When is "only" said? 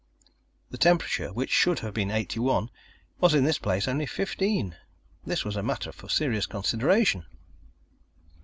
3.87-4.07